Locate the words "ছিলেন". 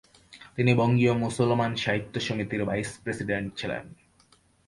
3.57-3.83